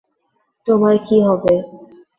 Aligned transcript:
তোমার 0.67 0.95
কী 1.05 1.17
হবে? 1.27 1.53